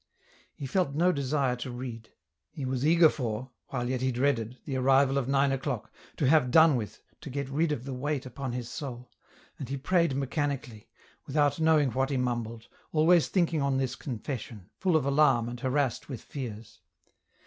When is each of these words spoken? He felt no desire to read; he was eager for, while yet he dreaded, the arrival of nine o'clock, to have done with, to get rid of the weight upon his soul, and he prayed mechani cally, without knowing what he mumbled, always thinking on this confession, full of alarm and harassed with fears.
He 0.55 0.65
felt 0.65 0.95
no 0.95 1.11
desire 1.11 1.55
to 1.57 1.69
read; 1.69 2.09
he 2.49 2.65
was 2.65 2.87
eager 2.87 3.07
for, 3.07 3.51
while 3.67 3.87
yet 3.87 4.01
he 4.01 4.11
dreaded, 4.11 4.57
the 4.65 4.75
arrival 4.77 5.15
of 5.15 5.27
nine 5.27 5.51
o'clock, 5.51 5.91
to 6.17 6.27
have 6.27 6.49
done 6.49 6.75
with, 6.75 6.99
to 7.19 7.29
get 7.29 7.47
rid 7.49 7.71
of 7.71 7.83
the 7.85 7.93
weight 7.93 8.25
upon 8.25 8.51
his 8.53 8.67
soul, 8.67 9.11
and 9.59 9.69
he 9.69 9.77
prayed 9.77 10.15
mechani 10.15 10.59
cally, 10.59 10.89
without 11.27 11.59
knowing 11.59 11.91
what 11.91 12.09
he 12.09 12.17
mumbled, 12.17 12.67
always 12.91 13.27
thinking 13.27 13.61
on 13.61 13.77
this 13.77 13.95
confession, 13.95 14.71
full 14.75 14.95
of 14.95 15.05
alarm 15.05 15.47
and 15.47 15.59
harassed 15.59 16.09
with 16.09 16.23
fears. 16.23 16.79